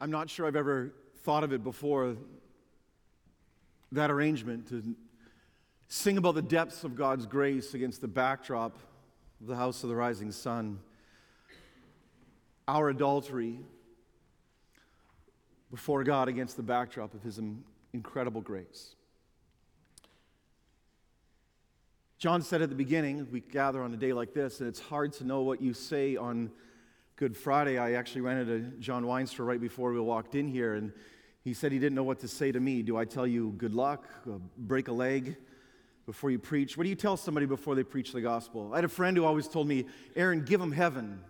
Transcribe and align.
I'm 0.00 0.10
not 0.10 0.28
sure 0.28 0.46
I've 0.46 0.56
ever 0.56 0.92
thought 1.22 1.42
of 1.42 1.52
it 1.52 1.64
before, 1.64 2.16
that 3.92 4.10
arrangement 4.10 4.68
to 4.68 4.94
sing 5.88 6.18
about 6.18 6.34
the 6.34 6.42
depths 6.42 6.84
of 6.84 6.96
God's 6.96 7.24
grace 7.24 7.72
against 7.72 8.00
the 8.00 8.08
backdrop 8.08 8.78
of 9.40 9.46
the 9.46 9.56
house 9.56 9.82
of 9.82 9.88
the 9.88 9.96
rising 9.96 10.32
sun. 10.32 10.78
Our 12.68 12.90
adultery 12.90 13.60
before 15.70 16.04
God 16.04 16.28
against 16.28 16.56
the 16.56 16.62
backdrop 16.62 17.14
of 17.14 17.22
His 17.22 17.40
incredible 17.92 18.40
grace. 18.40 18.94
John 22.18 22.42
said 22.42 22.60
at 22.62 22.68
the 22.68 22.74
beginning, 22.74 23.26
we 23.30 23.40
gather 23.40 23.82
on 23.82 23.92
a 23.94 23.96
day 23.96 24.12
like 24.12 24.34
this, 24.34 24.60
and 24.60 24.68
it's 24.68 24.80
hard 24.80 25.12
to 25.14 25.24
know 25.24 25.42
what 25.42 25.60
you 25.62 25.72
say 25.72 26.16
on 26.16 26.50
Good 27.16 27.34
Friday, 27.34 27.78
I 27.78 27.92
actually 27.92 28.20
ran 28.20 28.36
into 28.36 28.58
John 28.78 29.06
Weinster 29.06 29.42
right 29.42 29.58
before 29.58 29.90
we 29.90 29.98
walked 29.98 30.34
in 30.34 30.46
here, 30.46 30.74
and 30.74 30.92
he 31.44 31.54
said 31.54 31.72
he 31.72 31.78
didn't 31.78 31.94
know 31.94 32.02
what 32.02 32.20
to 32.20 32.28
say 32.28 32.52
to 32.52 32.60
me. 32.60 32.82
Do 32.82 32.98
I 32.98 33.06
tell 33.06 33.26
you 33.26 33.54
good 33.56 33.74
luck, 33.74 34.04
uh, 34.28 34.32
break 34.58 34.88
a 34.88 34.92
leg 34.92 35.34
before 36.04 36.30
you 36.30 36.38
preach? 36.38 36.76
What 36.76 36.82
do 36.82 36.90
you 36.90 36.94
tell 36.94 37.16
somebody 37.16 37.46
before 37.46 37.74
they 37.74 37.84
preach 37.84 38.12
the 38.12 38.20
gospel? 38.20 38.70
I 38.70 38.76
had 38.76 38.84
a 38.84 38.88
friend 38.88 39.16
who 39.16 39.24
always 39.24 39.48
told 39.48 39.66
me, 39.66 39.86
Aaron, 40.14 40.44
give 40.44 40.60
them 40.60 40.72
heaven. 40.72 41.20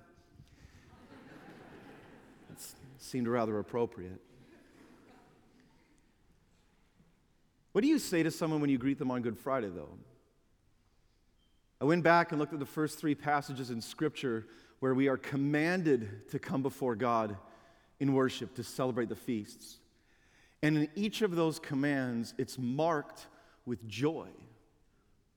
it 2.50 2.58
seemed 2.98 3.28
rather 3.28 3.56
appropriate. 3.60 4.20
What 7.70 7.82
do 7.82 7.86
you 7.86 8.00
say 8.00 8.24
to 8.24 8.32
someone 8.32 8.60
when 8.60 8.70
you 8.70 8.78
greet 8.78 8.98
them 8.98 9.12
on 9.12 9.22
Good 9.22 9.38
Friday, 9.38 9.68
though? 9.68 9.96
I 11.80 11.84
went 11.84 12.02
back 12.02 12.32
and 12.32 12.40
looked 12.40 12.54
at 12.54 12.58
the 12.58 12.66
first 12.66 12.98
three 12.98 13.14
passages 13.14 13.70
in 13.70 13.80
Scripture 13.80 14.48
where 14.80 14.94
we 14.94 15.08
are 15.08 15.16
commanded 15.16 16.28
to 16.30 16.38
come 16.38 16.62
before 16.62 16.94
God 16.94 17.36
in 18.00 18.12
worship 18.12 18.54
to 18.56 18.64
celebrate 18.64 19.08
the 19.08 19.16
feasts. 19.16 19.78
And 20.62 20.76
in 20.76 20.88
each 20.94 21.22
of 21.22 21.34
those 21.34 21.58
commands, 21.58 22.34
it's 22.38 22.58
marked 22.58 23.26
with 23.64 23.86
joy. 23.88 24.28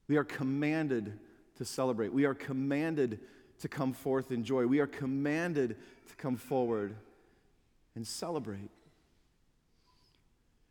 We 0.08 0.18
are 0.18 0.24
commanded 0.24 1.20
to 1.58 1.66
celebrate. 1.66 2.12
We 2.14 2.26
are 2.26 2.34
commanded 2.34 3.20
to 3.60 3.68
come 3.68 3.94
forth 3.94 4.32
in 4.32 4.44
joy. 4.44 4.66
We 4.66 4.80
are 4.80 4.88
commanded 4.88 5.76
to 6.10 6.16
come 6.16 6.38
forward 6.38 6.96
and 7.96 8.08
celebrate. 8.08 8.72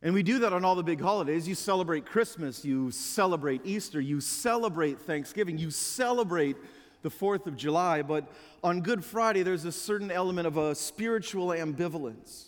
And 0.00 0.14
we 0.14 0.22
do 0.22 0.38
that 0.40 0.52
on 0.52 0.64
all 0.64 0.76
the 0.76 0.82
big 0.82 1.00
holidays. 1.00 1.48
You 1.48 1.56
celebrate 1.56 2.06
Christmas, 2.06 2.64
you 2.64 2.90
celebrate 2.90 3.62
Easter, 3.64 4.00
you 4.00 4.20
celebrate 4.20 5.00
Thanksgiving, 5.00 5.58
you 5.58 5.70
celebrate 5.70 6.56
the 7.02 7.10
4th 7.10 7.46
of 7.46 7.56
July, 7.56 8.02
but 8.02 8.26
on 8.62 8.80
Good 8.80 9.04
Friday, 9.04 9.42
there's 9.42 9.64
a 9.64 9.72
certain 9.72 10.10
element 10.10 10.46
of 10.46 10.56
a 10.56 10.74
spiritual 10.74 11.48
ambivalence, 11.48 12.46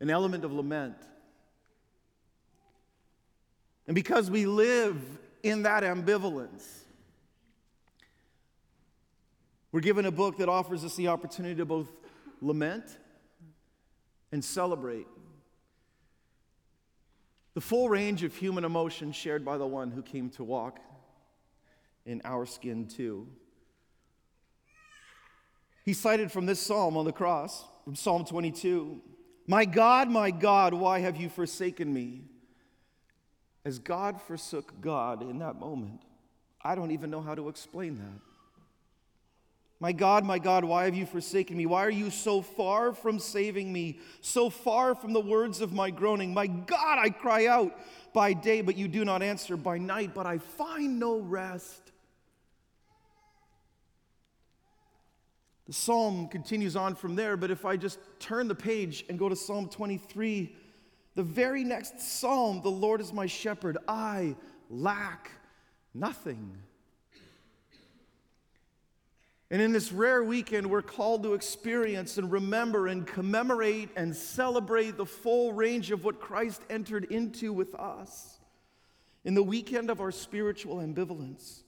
an 0.00 0.10
element 0.10 0.44
of 0.44 0.52
lament. 0.52 0.96
And 3.86 3.94
because 3.94 4.30
we 4.30 4.46
live 4.46 5.00
in 5.42 5.62
that 5.62 5.82
ambivalence, 5.82 6.84
we're 9.72 9.80
given 9.80 10.04
a 10.04 10.10
book 10.10 10.38
that 10.38 10.48
offers 10.48 10.84
us 10.84 10.96
the 10.96 11.08
opportunity 11.08 11.54
to 11.56 11.64
both 11.64 11.88
lament 12.40 12.98
and 14.32 14.44
celebrate. 14.44 15.06
The 17.54 17.60
full 17.60 17.88
range 17.88 18.22
of 18.22 18.34
human 18.34 18.64
emotion 18.64 19.12
shared 19.12 19.44
by 19.44 19.58
the 19.58 19.66
one 19.66 19.90
who 19.90 20.02
came 20.02 20.30
to 20.30 20.44
walk 20.44 20.80
in 22.10 22.20
our 22.24 22.44
skin 22.44 22.86
too. 22.86 23.28
He 25.84 25.92
cited 25.92 26.30
from 26.32 26.44
this 26.44 26.60
psalm 26.60 26.96
on 26.96 27.04
the 27.04 27.12
cross, 27.12 27.64
from 27.84 27.94
Psalm 27.94 28.24
22 28.24 29.00
My 29.46 29.64
God, 29.64 30.10
my 30.10 30.30
God, 30.30 30.74
why 30.74 30.98
have 31.00 31.16
you 31.16 31.28
forsaken 31.28 31.92
me? 31.92 32.22
As 33.64 33.78
God 33.78 34.20
forsook 34.20 34.80
God 34.80 35.22
in 35.22 35.38
that 35.38 35.58
moment, 35.60 36.00
I 36.62 36.74
don't 36.74 36.90
even 36.90 37.10
know 37.10 37.20
how 37.20 37.34
to 37.34 37.48
explain 37.48 37.98
that. 37.98 38.20
My 39.78 39.92
God, 39.92 40.24
my 40.24 40.38
God, 40.38 40.64
why 40.64 40.84
have 40.84 40.94
you 40.94 41.06
forsaken 41.06 41.56
me? 41.56 41.64
Why 41.64 41.84
are 41.84 41.90
you 41.90 42.10
so 42.10 42.42
far 42.42 42.92
from 42.92 43.18
saving 43.18 43.72
me, 43.72 43.98
so 44.20 44.50
far 44.50 44.94
from 44.94 45.14
the 45.14 45.20
words 45.20 45.62
of 45.62 45.72
my 45.72 45.90
groaning? 45.90 46.34
My 46.34 46.46
God, 46.48 46.98
I 46.98 47.08
cry 47.08 47.46
out 47.46 47.74
by 48.12 48.34
day, 48.34 48.60
but 48.60 48.76
you 48.76 48.88
do 48.88 49.06
not 49.06 49.22
answer, 49.22 49.56
by 49.56 49.78
night, 49.78 50.14
but 50.14 50.26
I 50.26 50.38
find 50.38 50.98
no 50.98 51.18
rest. 51.18 51.89
The 55.70 55.74
psalm 55.74 56.26
continues 56.26 56.74
on 56.74 56.96
from 56.96 57.14
there, 57.14 57.36
but 57.36 57.48
if 57.52 57.64
I 57.64 57.76
just 57.76 58.00
turn 58.18 58.48
the 58.48 58.56
page 58.56 59.04
and 59.08 59.16
go 59.16 59.28
to 59.28 59.36
Psalm 59.36 59.68
23, 59.68 60.52
the 61.14 61.22
very 61.22 61.62
next 61.62 62.00
psalm, 62.00 62.60
the 62.60 62.68
Lord 62.68 63.00
is 63.00 63.12
my 63.12 63.26
shepherd, 63.26 63.78
I 63.86 64.34
lack 64.68 65.30
nothing. 65.94 66.56
And 69.52 69.62
in 69.62 69.70
this 69.70 69.92
rare 69.92 70.24
weekend, 70.24 70.68
we're 70.68 70.82
called 70.82 71.22
to 71.22 71.34
experience 71.34 72.18
and 72.18 72.32
remember 72.32 72.88
and 72.88 73.06
commemorate 73.06 73.90
and 73.94 74.16
celebrate 74.16 74.96
the 74.96 75.06
full 75.06 75.52
range 75.52 75.92
of 75.92 76.02
what 76.02 76.18
Christ 76.18 76.62
entered 76.68 77.04
into 77.12 77.52
with 77.52 77.76
us 77.76 78.40
in 79.22 79.34
the 79.34 79.42
weekend 79.44 79.88
of 79.88 80.00
our 80.00 80.10
spiritual 80.10 80.78
ambivalence. 80.78 81.62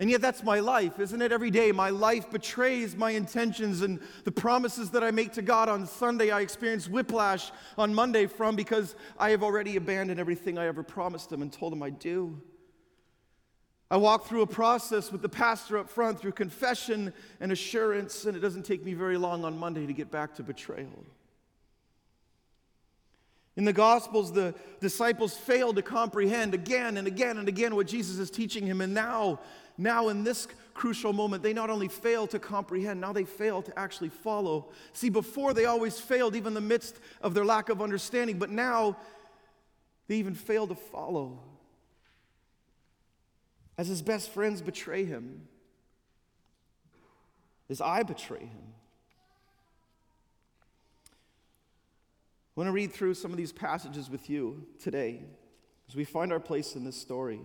And 0.00 0.08
yet, 0.08 0.22
that's 0.22 0.42
my 0.42 0.60
life, 0.60 0.98
isn't 0.98 1.20
it? 1.20 1.30
Every 1.30 1.50
day, 1.50 1.72
my 1.72 1.90
life 1.90 2.30
betrays 2.30 2.96
my 2.96 3.10
intentions 3.10 3.82
and 3.82 4.00
the 4.24 4.32
promises 4.32 4.90
that 4.92 5.04
I 5.04 5.10
make 5.10 5.34
to 5.34 5.42
God 5.42 5.68
on 5.68 5.86
Sunday, 5.86 6.30
I 6.30 6.40
experience 6.40 6.88
whiplash 6.88 7.52
on 7.76 7.94
Monday 7.94 8.24
from 8.24 8.56
because 8.56 8.96
I 9.18 9.28
have 9.28 9.42
already 9.42 9.76
abandoned 9.76 10.18
everything 10.18 10.56
I 10.56 10.66
ever 10.66 10.82
promised 10.82 11.30
Him 11.30 11.42
and 11.42 11.52
told 11.52 11.74
Him 11.74 11.82
I 11.82 11.90
do. 11.90 12.40
I 13.90 13.98
walk 13.98 14.24
through 14.24 14.40
a 14.40 14.46
process 14.46 15.12
with 15.12 15.20
the 15.20 15.28
pastor 15.28 15.76
up 15.76 15.90
front 15.90 16.18
through 16.18 16.32
confession 16.32 17.12
and 17.38 17.52
assurance, 17.52 18.24
and 18.24 18.34
it 18.34 18.40
doesn't 18.40 18.64
take 18.64 18.82
me 18.82 18.94
very 18.94 19.18
long 19.18 19.44
on 19.44 19.58
Monday 19.58 19.86
to 19.86 19.92
get 19.92 20.10
back 20.10 20.34
to 20.36 20.42
betrayal. 20.42 21.04
In 23.56 23.64
the 23.64 23.72
Gospels, 23.72 24.32
the 24.32 24.54
disciples 24.80 25.36
fail 25.36 25.74
to 25.74 25.82
comprehend 25.82 26.54
again 26.54 26.96
and 26.96 27.06
again 27.06 27.38
and 27.38 27.48
again 27.48 27.74
what 27.74 27.86
Jesus 27.86 28.18
is 28.18 28.30
teaching 28.30 28.64
him, 28.64 28.80
and 28.80 28.94
now 28.94 29.40
now, 29.80 30.08
in 30.08 30.24
this 30.24 30.46
crucial 30.74 31.14
moment, 31.14 31.42
they 31.42 31.54
not 31.54 31.70
only 31.70 31.88
fail 31.88 32.26
to 32.26 32.38
comprehend, 32.38 33.00
now 33.00 33.14
they 33.14 33.24
fail 33.24 33.62
to 33.62 33.78
actually 33.78 34.10
follow. 34.10 34.68
See, 34.92 35.08
before 35.08 35.54
they 35.54 35.64
always 35.64 35.98
failed, 35.98 36.36
even 36.36 36.48
in 36.48 36.54
the 36.54 36.60
midst 36.60 36.96
of 37.22 37.32
their 37.32 37.46
lack 37.46 37.70
of 37.70 37.80
understanding, 37.80 38.38
but 38.38 38.50
now 38.50 38.98
they 40.06 40.16
even 40.16 40.34
fail 40.34 40.66
to 40.66 40.74
follow. 40.74 41.40
As 43.78 43.88
his 43.88 44.02
best 44.02 44.28
friends 44.34 44.60
betray 44.60 45.06
him, 45.06 45.48
as 47.70 47.80
I 47.80 48.02
betray 48.02 48.40
him. 48.40 48.74
I 52.60 52.62
want 52.62 52.68
to 52.68 52.72
read 52.72 52.92
through 52.92 53.14
some 53.14 53.30
of 53.30 53.38
these 53.38 53.52
passages 53.52 54.10
with 54.10 54.28
you 54.28 54.66
today 54.78 55.22
as 55.88 55.96
we 55.96 56.04
find 56.04 56.30
our 56.30 56.38
place 56.38 56.76
in 56.76 56.84
this 56.84 56.94
story. 56.94 57.40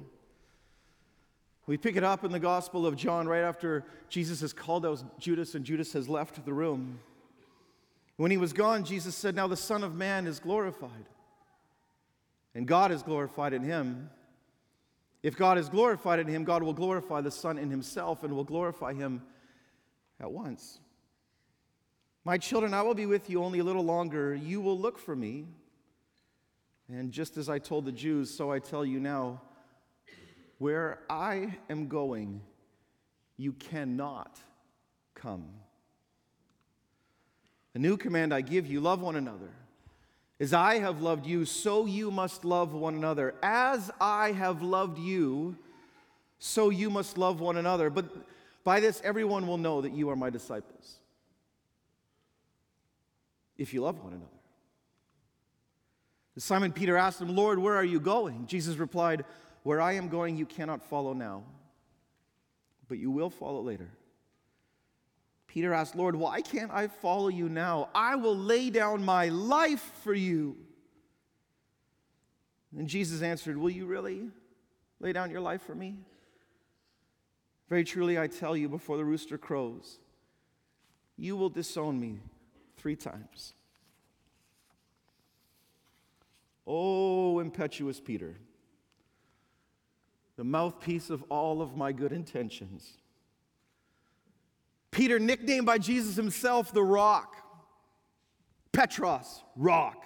We 1.68 1.78
pick 1.78 1.96
it 1.96 2.04
up 2.04 2.26
in 2.26 2.34
the 2.34 2.40
Gospel 2.40 2.86
of 2.86 2.98
John 2.98 3.26
right 3.26 3.44
after 3.44 3.86
Jesus 4.10 4.42
has 4.42 4.52
called 4.52 4.86
out 4.86 5.18
Judas 5.18 5.56
and 5.56 5.64
Judas 5.64 5.94
has 5.94 6.10
left 6.10 6.44
the 6.44 6.52
room. 6.52 7.00
When 8.18 8.30
he 8.30 8.36
was 8.36 8.52
gone, 8.52 8.84
Jesus 8.84 9.16
said, 9.16 9.38
Now 9.38 9.48
the 9.48 9.56
Son 9.56 9.86
of 9.86 9.96
Man 9.96 10.28
is 10.28 10.40
glorified, 10.40 11.08
and 12.54 12.68
God 12.68 12.92
is 12.92 13.02
glorified 13.02 13.54
in 13.54 13.64
him. 13.64 14.10
If 15.24 15.38
God 15.38 15.58
is 15.58 15.70
glorified 15.70 16.20
in 16.20 16.28
him, 16.28 16.44
God 16.44 16.62
will 16.62 16.74
glorify 16.74 17.22
the 17.22 17.32
Son 17.32 17.58
in 17.58 17.70
himself 17.70 18.26
and 18.26 18.34
will 18.34 18.44
glorify 18.44 18.94
him 18.94 19.22
at 20.20 20.30
once. 20.30 20.82
My 22.28 22.40
children, 22.40 22.74
I 22.74 22.82
will 22.82 22.96
be 22.96 23.06
with 23.06 23.30
you 23.30 23.44
only 23.44 23.60
a 23.60 23.64
little 23.64 23.86
longer. 23.86 24.34
You 24.34 24.60
will 24.60 24.80
look 24.80 24.98
for 24.98 25.16
me. 25.16 25.46
And 26.90 27.12
just 27.12 27.38
as 27.38 27.50
I 27.50 27.60
told 27.60 27.86
the 27.86 27.92
Jews, 27.92 28.34
so 28.34 28.52
I 28.52 28.58
tell 28.58 28.84
you 28.84 29.00
now 29.00 29.42
where 30.58 31.00
I 31.08 31.56
am 31.70 31.88
going, 31.88 32.42
you 33.38 33.54
cannot 33.54 34.40
come. 35.14 35.46
A 37.76 37.80
new 37.80 37.96
command 37.96 38.34
I 38.34 38.42
give 38.42 38.66
you 38.66 38.80
love 38.80 39.02
one 39.02 39.16
another. 39.16 39.52
As 40.40 40.52
I 40.52 40.80
have 40.80 41.02
loved 41.02 41.28
you, 41.28 41.46
so 41.46 41.86
you 41.86 42.10
must 42.10 42.44
love 42.44 42.74
one 42.74 42.96
another. 42.96 43.36
As 43.44 43.92
I 44.02 44.32
have 44.32 44.64
loved 44.64 44.98
you, 44.98 45.58
so 46.40 46.72
you 46.72 46.90
must 46.90 47.20
love 47.20 47.40
one 47.40 47.58
another. 47.58 47.92
But 47.92 48.06
by 48.64 48.80
this, 48.80 49.00
everyone 49.04 49.46
will 49.46 49.60
know 49.60 49.82
that 49.82 49.92
you 49.92 50.10
are 50.10 50.16
my 50.16 50.32
disciples. 50.32 50.98
If 53.58 53.74
you 53.74 53.82
love 53.82 54.04
one 54.04 54.14
another. 54.14 54.30
Simon 56.38 56.74
Peter 56.74 56.98
asked 56.98 57.22
him, 57.22 57.34
Lord, 57.34 57.60
where 57.60 57.76
are 57.76 57.86
you 57.86 58.00
going? 58.00 58.46
Jesus 58.46 58.76
replied, 58.76 59.24
where 59.64 59.82
I 59.82 59.94
am 59.94 60.10
going, 60.10 60.36
you 60.38 60.46
cannot 60.46 60.84
follow 60.84 61.14
now, 61.14 61.44
but 62.88 62.98
you 62.98 63.10
will 63.10 63.30
follow 63.30 63.62
later. 63.62 63.90
Peter 65.48 65.74
asked, 65.74 65.96
Lord, 65.96 66.16
why 66.16 66.42
can't 66.42 66.72
I 66.72 66.88
follow 66.88 67.30
you 67.30 67.48
now? 67.48 67.90
I 67.96 68.16
will 68.16 68.36
lay 68.36 68.70
down 68.70 69.04
my 69.04 69.30
life 69.30 69.92
for 70.04 70.14
you. 70.14 70.58
And 72.78 72.90
Jesus 72.90 73.22
answered, 73.22 73.58
Will 73.58 73.70
you 73.70 73.86
really 73.86 74.28
lay 75.00 75.14
down 75.14 75.32
your 75.32 75.40
life 75.40 75.62
for 75.62 75.74
me? 75.74 75.96
Very 77.70 77.86
truly, 77.86 78.20
I 78.20 78.28
tell 78.28 78.56
you, 78.56 78.68
before 78.68 78.98
the 78.98 79.06
rooster 79.06 79.38
crows, 79.38 79.98
you 81.18 81.38
will 81.38 81.50
disown 81.50 82.00
me 82.00 82.20
three 82.86 82.96
times. 82.96 83.56
Oh, 86.68 87.40
impetuous 87.40 88.00
Peter, 88.00 88.36
the 90.38 90.44
mouthpiece 90.44 91.10
of 91.10 91.24
all 91.30 91.64
of 91.64 91.76
my 91.76 91.92
good 91.92 92.12
intentions. 92.12 93.00
Peter, 94.92 95.18
nicknamed 95.18 95.66
by 95.66 95.80
Jesus 95.80 96.16
himself 96.16 96.72
the 96.74 96.84
rock. 96.84 97.38
Petros, 98.72 99.42
rock. 99.56 100.04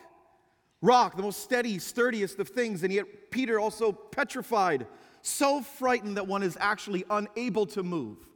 Rock, 0.82 1.18
the 1.18 1.24
most 1.24 1.44
steady, 1.44 1.80
sturdiest 1.80 2.40
of 2.40 2.48
things, 2.48 2.84
and 2.84 2.94
yet 2.94 3.30
Peter 3.30 3.60
also 3.60 3.92
petrified, 3.92 4.88
so 5.22 5.62
frightened 5.62 6.16
that 6.16 6.28
one 6.28 6.44
is 6.44 6.58
actually 6.62 7.04
unable 7.10 7.66
to 7.66 7.84
move. 7.84 8.29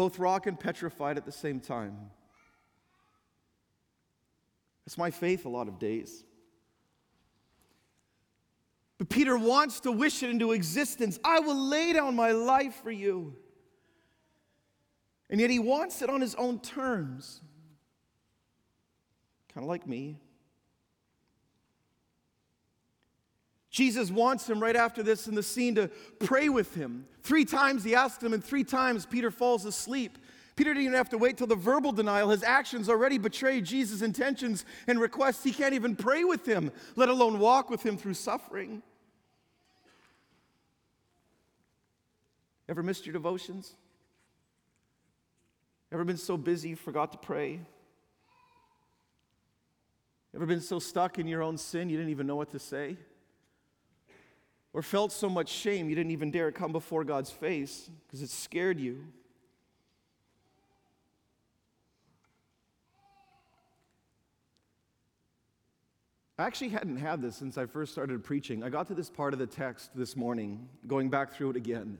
Both 0.00 0.18
rock 0.18 0.46
and 0.46 0.58
petrified 0.58 1.18
at 1.18 1.26
the 1.26 1.30
same 1.30 1.60
time. 1.60 1.94
It's 4.86 4.96
my 4.96 5.10
faith 5.10 5.44
a 5.44 5.50
lot 5.50 5.68
of 5.68 5.78
days. 5.78 6.24
But 8.96 9.10
Peter 9.10 9.36
wants 9.36 9.80
to 9.80 9.92
wish 9.92 10.22
it 10.22 10.30
into 10.30 10.52
existence. 10.52 11.18
I 11.22 11.40
will 11.40 11.68
lay 11.68 11.92
down 11.92 12.16
my 12.16 12.32
life 12.32 12.76
for 12.82 12.90
you. 12.90 13.36
And 15.28 15.38
yet 15.38 15.50
he 15.50 15.58
wants 15.58 16.00
it 16.00 16.08
on 16.08 16.22
his 16.22 16.34
own 16.36 16.60
terms. 16.60 17.42
Kind 19.52 19.64
of 19.64 19.68
like 19.68 19.86
me. 19.86 20.16
Jesus 23.80 24.10
wants 24.10 24.46
him 24.46 24.60
right 24.60 24.76
after 24.76 25.02
this 25.02 25.26
in 25.26 25.34
the 25.34 25.42
scene 25.42 25.74
to 25.76 25.88
pray 26.18 26.50
with 26.50 26.74
him. 26.74 27.06
Three 27.22 27.46
times 27.46 27.82
he 27.82 27.94
asks 27.94 28.22
him, 28.22 28.34
and 28.34 28.44
three 28.44 28.62
times 28.62 29.06
Peter 29.06 29.30
falls 29.30 29.64
asleep. 29.64 30.18
Peter 30.54 30.74
didn't 30.74 30.82
even 30.82 30.96
have 30.98 31.08
to 31.08 31.16
wait 31.16 31.38
till 31.38 31.46
the 31.46 31.56
verbal 31.56 31.90
denial. 31.90 32.28
His 32.28 32.42
actions 32.42 32.90
already 32.90 33.16
betray 33.16 33.62
Jesus' 33.62 34.02
intentions 34.02 34.66
and 34.86 35.00
requests. 35.00 35.42
He 35.42 35.50
can't 35.50 35.72
even 35.72 35.96
pray 35.96 36.24
with 36.24 36.44
him, 36.44 36.70
let 36.94 37.08
alone 37.08 37.38
walk 37.38 37.70
with 37.70 37.82
him 37.82 37.96
through 37.96 38.12
suffering. 38.12 38.82
Ever 42.68 42.82
missed 42.82 43.06
your 43.06 43.14
devotions? 43.14 43.76
Ever 45.90 46.04
been 46.04 46.18
so 46.18 46.36
busy 46.36 46.68
you 46.68 46.76
forgot 46.76 47.12
to 47.12 47.18
pray? 47.18 47.60
Ever 50.34 50.44
been 50.44 50.60
so 50.60 50.78
stuck 50.78 51.18
in 51.18 51.26
your 51.26 51.42
own 51.42 51.56
sin 51.56 51.88
you 51.88 51.96
didn't 51.96 52.10
even 52.10 52.26
know 52.26 52.36
what 52.36 52.50
to 52.50 52.58
say? 52.58 52.98
Or 54.72 54.82
felt 54.82 55.10
so 55.10 55.28
much 55.28 55.48
shame 55.48 55.88
you 55.88 55.96
didn't 55.96 56.12
even 56.12 56.30
dare 56.30 56.52
come 56.52 56.72
before 56.72 57.02
God's 57.04 57.30
face 57.30 57.90
because 58.06 58.22
it 58.22 58.30
scared 58.30 58.78
you? 58.78 59.04
I 66.40 66.44
actually 66.44 66.70
hadn't 66.70 66.96
had 66.96 67.20
this 67.20 67.36
since 67.36 67.58
I 67.58 67.66
first 67.66 67.92
started 67.92 68.24
preaching. 68.24 68.62
I 68.62 68.70
got 68.70 68.86
to 68.86 68.94
this 68.94 69.10
part 69.10 69.34
of 69.34 69.38
the 69.38 69.46
text 69.46 69.90
this 69.94 70.16
morning, 70.16 70.70
going 70.86 71.10
back 71.10 71.34
through 71.34 71.50
it 71.50 71.56
again. 71.56 71.98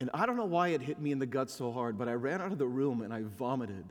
And 0.00 0.08
I 0.14 0.24
don't 0.24 0.36
know 0.36 0.46
why 0.46 0.68
it 0.68 0.80
hit 0.80 0.98
me 0.98 1.12
in 1.12 1.18
the 1.18 1.26
gut 1.26 1.50
so 1.50 1.72
hard, 1.72 1.98
but 1.98 2.08
I 2.08 2.14
ran 2.14 2.40
out 2.40 2.52
of 2.52 2.58
the 2.58 2.66
room 2.66 3.02
and 3.02 3.12
I 3.12 3.22
vomited. 3.22 3.84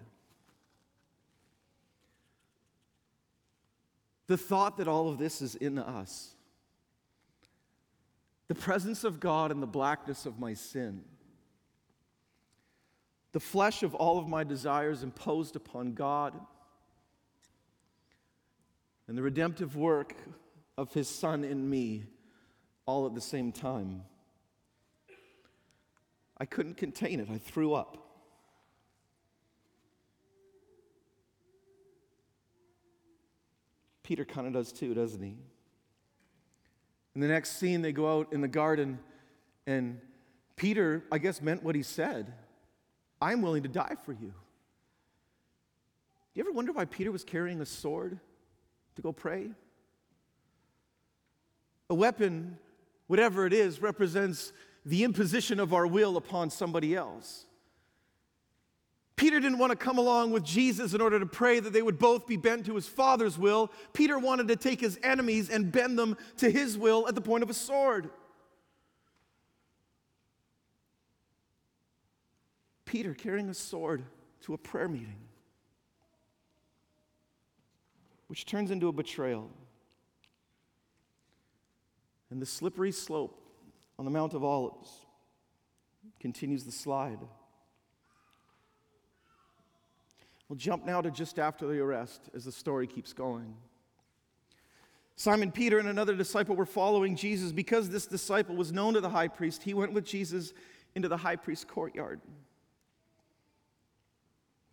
The 4.28 4.38
thought 4.38 4.78
that 4.78 4.88
all 4.88 5.10
of 5.10 5.18
this 5.18 5.42
is 5.42 5.56
in 5.56 5.78
us, 5.78 6.36
the 8.48 8.56
presence 8.56 9.04
of 9.04 9.20
God 9.20 9.52
and 9.52 9.62
the 9.62 9.68
blackness 9.68 10.26
of 10.26 10.40
my 10.40 10.54
sin, 10.54 11.04
the 13.32 13.40
flesh 13.40 13.84
of 13.84 13.96
all 13.96 14.20
of 14.20 14.28
my 14.28 14.44
desires 14.44 15.04
imposed 15.04 15.56
upon 15.56 15.94
God 15.94 16.34
and 19.08 19.18
the 19.18 19.22
redemptive 19.22 19.76
work 19.76 20.16
of 20.78 20.94
his 20.94 21.10
Son 21.10 21.44
in 21.44 21.70
me 21.70 22.06
all 22.86 23.06
at 23.06 23.16
the 23.16 23.22
same 23.22 23.52
time. 23.52 24.04
I 26.38 26.46
couldn't 26.46 26.78
contain 26.78 27.20
it, 27.20 27.30
I 27.30 27.38
threw 27.38 27.74
up. 27.74 28.03
Peter 34.04 34.26
kind 34.26 34.48
of 34.48 34.54
does 34.54 34.72
too, 34.72 34.94
doesn't 34.94 35.22
he? 35.22 35.38
In 37.16 37.22
the 37.22 37.28
next 37.28 37.58
scene, 37.58 37.82
they 37.82 37.92
go 37.92 38.20
out 38.20 38.34
in 38.34 38.42
the 38.42 38.48
garden, 38.48 39.00
and 39.66 40.00
Peter, 40.56 41.04
I 41.12 41.18
guess, 41.18 41.42
meant 41.42 41.64
what 41.64 41.76
he 41.76 41.84
said 41.84 42.34
I'm 43.22 43.42
willing 43.42 43.64
to 43.64 43.70
die 43.70 43.96
for 44.04 44.12
you. 44.12 44.34
You 46.34 46.44
ever 46.44 46.52
wonder 46.52 46.72
why 46.72 46.86
Peter 46.86 47.12
was 47.12 47.24
carrying 47.24 47.62
a 47.62 47.66
sword? 47.66 48.20
to 48.96 49.02
go 49.02 49.12
pray? 49.12 49.50
A 51.90 51.96
weapon, 51.96 52.58
whatever 53.08 53.46
it 53.46 53.54
is, 53.54 53.82
represents 53.82 54.54
the 54.86 55.04
imposition 55.04 55.60
of 55.60 55.74
our 55.74 55.88
will 55.88 56.18
upon 56.18 56.50
somebody 56.50 56.96
else. 56.96 57.46
Peter 59.16 59.40
didn't 59.40 59.60
want 59.60 59.72
to 59.72 59.76
come 59.76 59.98
along 59.98 60.32
with 60.32 60.44
Jesus 60.44 60.94
in 60.94 61.02
order 61.02 61.20
to 61.20 61.26
pray 61.26 61.60
that 61.60 61.72
they 61.72 61.82
would 61.82 62.00
both 62.00 62.26
be 62.26 62.36
bent 62.36 62.66
to 62.66 62.76
his 62.76 62.88
Father's 62.88 63.38
will. 63.38 63.72
Peter 63.94 64.18
wanted 64.18 64.48
to 64.48 64.56
take 64.56 64.82
his 64.82 65.00
enemies 65.04 65.50
and 65.50 65.72
bend 65.72 66.00
them 66.00 66.18
to 66.38 66.50
his 66.50 66.78
will 66.78 67.08
at 67.08 67.16
the 67.16 67.22
point 67.22 67.44
of 67.44 67.50
a 67.50 67.54
sword. 67.54 68.10
Peter 72.86 73.14
carrying 73.14 73.50
a 73.50 73.54
sword 73.54 74.04
to 74.42 74.54
a 74.54 74.58
prayer 74.58 74.88
meeting 74.88 75.18
which 78.34 78.48
turns 78.48 78.72
into 78.72 78.88
a 78.88 78.92
betrayal. 78.92 79.48
And 82.32 82.42
the 82.42 82.48
slippery 82.48 82.92
slope 82.92 83.40
on 84.00 84.06
the 84.06 84.12
Mount 84.12 84.34
of 84.34 84.44
Olives 84.44 84.90
continues 86.20 86.64
the 86.64 86.72
slide. 86.72 87.20
We'll 90.50 90.58
jump 90.58 90.86
now 90.86 91.02
to 91.02 91.10
just 91.10 91.40
after 91.40 91.68
the 91.68 91.80
arrest 91.80 92.30
as 92.36 92.46
the 92.46 92.52
story 92.52 92.88
keeps 92.88 93.14
going. 93.14 93.56
Simon 95.16 95.52
Peter 95.52 95.80
and 95.80 95.88
another 95.88 96.16
disciple 96.16 96.56
were 96.56 96.66
following 96.66 97.16
Jesus. 97.16 97.52
Because 97.52 97.90
this 97.90 98.06
disciple 98.06 98.56
was 98.56 98.72
known 98.72 98.94
to 98.96 99.02
the 99.02 99.10
high 99.10 99.28
priest, 99.28 99.64
he 99.64 99.74
went 99.74 99.94
with 99.94 100.06
Jesus 100.06 100.54
into 100.96 101.08
the 101.08 101.18
high 101.18 101.36
priest's 101.36 101.66
courtyard. 101.66 102.22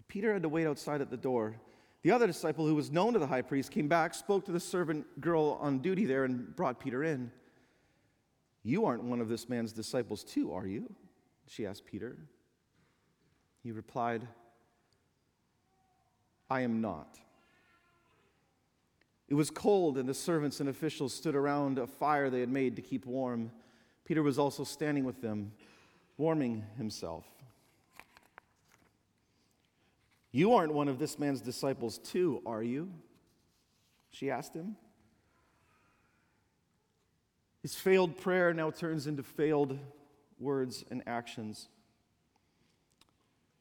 Peter 0.08 0.32
had 0.32 0.42
to 0.42 0.48
wait 0.48 0.66
outside 0.66 1.00
at 1.00 1.10
the 1.10 1.16
door 1.16 1.54
the 2.02 2.12
other 2.12 2.26
disciple, 2.26 2.66
who 2.66 2.74
was 2.74 2.90
known 2.90 3.12
to 3.12 3.18
the 3.18 3.26
high 3.26 3.42
priest, 3.42 3.70
came 3.70 3.88
back, 3.88 4.14
spoke 4.14 4.46
to 4.46 4.52
the 4.52 4.60
servant 4.60 5.20
girl 5.20 5.58
on 5.60 5.80
duty 5.80 6.06
there, 6.06 6.24
and 6.24 6.54
brought 6.56 6.80
Peter 6.80 7.04
in. 7.04 7.30
You 8.62 8.86
aren't 8.86 9.04
one 9.04 9.20
of 9.20 9.28
this 9.28 9.48
man's 9.48 9.72
disciples, 9.72 10.24
too, 10.24 10.52
are 10.52 10.66
you? 10.66 10.90
She 11.46 11.66
asked 11.66 11.84
Peter. 11.84 12.16
He 13.62 13.70
replied, 13.70 14.26
I 16.50 16.62
am 16.62 16.80
not. 16.80 17.18
It 19.28 19.34
was 19.34 19.48
cold, 19.50 19.96
and 19.96 20.08
the 20.08 20.14
servants 20.14 20.58
and 20.58 20.68
officials 20.68 21.14
stood 21.14 21.36
around 21.36 21.78
a 21.78 21.86
fire 21.86 22.28
they 22.28 22.40
had 22.40 22.48
made 22.48 22.74
to 22.76 22.82
keep 22.82 23.06
warm. 23.06 23.52
Peter 24.04 24.24
was 24.24 24.38
also 24.38 24.64
standing 24.64 25.04
with 25.04 25.22
them, 25.22 25.52
warming 26.18 26.64
himself. 26.76 27.24
You 30.32 30.54
aren't 30.54 30.72
one 30.72 30.88
of 30.88 30.98
this 30.98 31.18
man's 31.18 31.40
disciples, 31.40 31.98
too, 31.98 32.42
are 32.44 32.62
you? 32.62 32.90
She 34.10 34.30
asked 34.30 34.54
him. 34.54 34.76
His 37.62 37.76
failed 37.76 38.16
prayer 38.16 38.52
now 38.52 38.70
turns 38.70 39.06
into 39.06 39.22
failed 39.22 39.78
words 40.40 40.84
and 40.90 41.02
actions. 41.06 41.68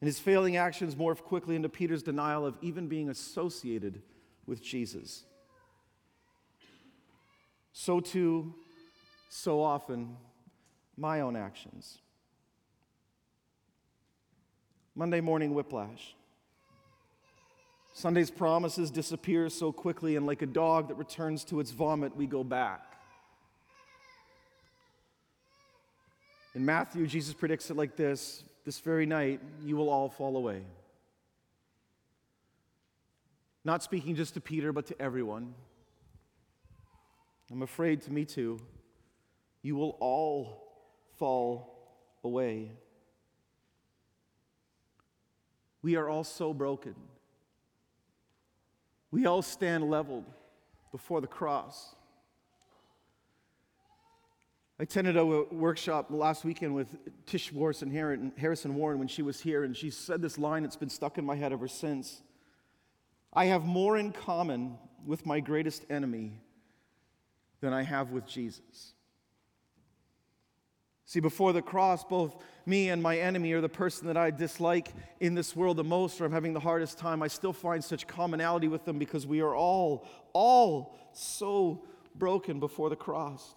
And 0.01 0.07
his 0.07 0.19
failing 0.19 0.55
actions 0.55 0.95
morph 0.95 1.23
quickly 1.23 1.55
into 1.55 1.69
Peter's 1.69 2.03
denial 2.03 2.45
of 2.45 2.57
even 2.61 2.87
being 2.87 3.09
associated 3.09 4.01
with 4.45 4.61
Jesus. 4.61 5.23
So, 7.73 7.99
too, 7.99 8.53
so 9.29 9.61
often, 9.61 10.15
my 10.97 11.21
own 11.21 11.35
actions. 11.35 11.99
Monday 14.95 15.21
morning 15.21 15.53
whiplash. 15.53 16.15
Sunday's 17.93 18.31
promises 18.31 18.89
disappear 18.89 19.49
so 19.49 19.71
quickly, 19.71 20.15
and 20.15 20.25
like 20.25 20.41
a 20.41 20.45
dog 20.45 20.87
that 20.87 20.95
returns 20.95 21.43
to 21.45 21.59
its 21.59 21.71
vomit, 21.71 22.15
we 22.15 22.25
go 22.27 22.43
back. 22.43 22.95
In 26.55 26.65
Matthew, 26.65 27.05
Jesus 27.07 27.33
predicts 27.33 27.69
it 27.69 27.77
like 27.77 27.95
this 27.95 28.43
This 28.65 28.79
very 28.79 29.05
night, 29.05 29.41
you 29.63 29.75
will 29.75 29.89
all 29.89 30.09
fall 30.09 30.37
away. 30.37 30.63
Not 33.63 33.83
speaking 33.83 34.15
just 34.15 34.33
to 34.35 34.41
Peter, 34.41 34.71
but 34.71 34.85
to 34.87 35.01
everyone. 35.01 35.53
I'm 37.51 37.61
afraid 37.61 38.01
to 38.03 38.11
me 38.11 38.25
too. 38.25 38.59
You 39.61 39.75
will 39.75 39.97
all 39.99 40.63
fall 41.17 41.89
away. 42.23 42.71
We 45.81 45.95
are 45.95 46.09
all 46.09 46.23
so 46.23 46.53
broken. 46.53 46.95
We 49.11 49.25
all 49.25 49.41
stand 49.41 49.89
leveled 49.89 50.25
before 50.91 51.21
the 51.21 51.27
cross. 51.27 51.95
I 54.79 54.83
attended 54.83 55.17
a 55.17 55.25
workshop 55.25 56.07
last 56.09 56.45
weekend 56.45 56.73
with 56.73 56.87
Tish 57.25 57.51
Morris 57.51 57.81
and 57.81 58.31
Harrison 58.37 58.75
Warren 58.75 58.97
when 58.97 59.09
she 59.09 59.21
was 59.21 59.41
here, 59.41 59.65
and 59.65 59.75
she 59.75 59.89
said 59.89 60.21
this 60.21 60.37
line 60.37 60.63
that's 60.63 60.77
been 60.77 60.89
stuck 60.89 61.17
in 61.17 61.25
my 61.25 61.35
head 61.35 61.51
ever 61.51 61.67
since. 61.67 62.21
I 63.33 63.45
have 63.45 63.65
more 63.65 63.97
in 63.97 64.13
common 64.13 64.77
with 65.05 65.25
my 65.25 65.41
greatest 65.41 65.85
enemy 65.89 66.39
than 67.59 67.73
I 67.73 67.83
have 67.83 68.11
with 68.11 68.25
Jesus. 68.25 68.93
See, 71.03 71.19
before 71.19 71.51
the 71.51 71.61
cross, 71.61 72.05
both 72.05 72.41
me 72.65 72.89
and 72.89 73.03
my 73.03 73.17
enemy, 73.17 73.51
or 73.51 73.59
the 73.59 73.67
person 73.67 74.07
that 74.07 74.15
I 74.15 74.31
dislike 74.31 74.93
in 75.19 75.35
this 75.35 75.57
world 75.57 75.75
the 75.75 75.83
most, 75.83 76.21
or 76.21 76.25
I'm 76.25 76.31
having 76.31 76.53
the 76.53 76.59
hardest 76.61 76.97
time, 76.97 77.21
I 77.21 77.27
still 77.27 77.51
find 77.51 77.83
such 77.83 78.07
commonality 78.07 78.69
with 78.69 78.85
them 78.85 78.97
because 78.97 79.27
we 79.27 79.41
are 79.41 79.53
all, 79.53 80.07
all 80.31 80.95
so 81.11 81.83
broken 82.15 82.61
before 82.61 82.89
the 82.89 82.95
cross. 82.95 83.55